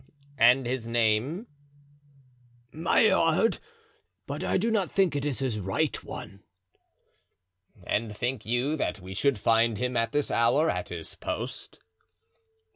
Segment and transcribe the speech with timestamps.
[0.39, 1.45] "And his name?"
[2.71, 3.59] "Maillard;
[4.25, 6.41] but I do not think it is his right one."
[7.85, 11.77] "And think you that we should find him at this hour at his post?"